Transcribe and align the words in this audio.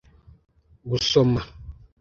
gusoma 0.89 1.41